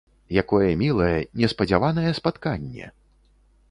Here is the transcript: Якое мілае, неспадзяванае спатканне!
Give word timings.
Якое 0.41 0.69
мілае, 0.83 1.19
неспадзяванае 1.43 2.11
спатканне! 2.23 2.85